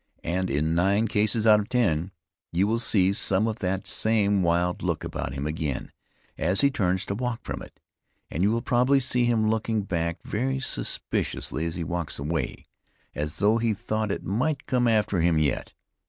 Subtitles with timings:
[0.23, 2.09] And, in nine cases out of ten,
[2.51, 5.91] you will see some of that same wild look about him again,
[6.39, 7.79] as he turns to walk from it.
[8.31, 12.65] And you will, probably, see him looking back very suspiciously as he walks away,
[13.13, 15.73] as though he thought it might come after him yet.